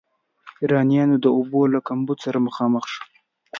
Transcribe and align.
ایرانیانو 0.61 1.15
د 1.21 1.25
اوبو 1.37 1.61
له 1.73 1.79
کمبود 1.87 2.17
سره 2.25 2.43
مخامخ 2.47 2.83
شو. 2.93 3.03